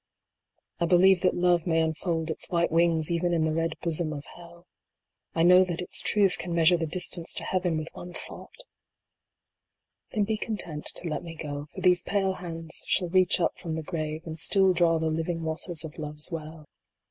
I 0.79 0.87
believe 0.87 1.21
that 1.21 1.35
Love 1.35 1.67
may 1.67 1.79
unfold 1.79 2.31
its 2.31 2.49
white 2.49 2.71
wings 2.71 3.11
even 3.11 3.33
in 3.33 3.45
the 3.45 3.53
red 3.53 3.75
bosom 3.83 4.11
of 4.13 4.25
Hel, 4.35 4.65
I 5.35 5.43
know 5.43 5.63
that 5.63 5.79
its 5.79 6.01
truth 6.01 6.39
can 6.39 6.55
measure 6.55 6.75
the 6.75 6.87
distance 6.87 7.35
to 7.35 7.43
Heaven 7.43 7.77
with 7.77 7.87
one 7.93 8.11
thought 8.13 8.63
Then 10.09 10.23
be 10.23 10.37
content 10.37 10.85
to 10.95 11.07
let 11.07 11.21
me 11.21 11.35
go, 11.35 11.67
for 11.75 11.81
these 11.81 12.01
pale 12.01 12.33
hands 12.33 12.83
shall 12.87 13.09
reach 13.09 13.39
up 13.39 13.59
from 13.59 13.75
the 13.75 13.83
grave, 13.83 14.23
and 14.25 14.39
still 14.39 14.73
draw 14.73 14.97
the 14.97 15.11
living 15.11 15.43
waters 15.43 15.85
of 15.85 15.99
Love 15.99 16.15
s 16.15 16.31
well. 16.31 16.65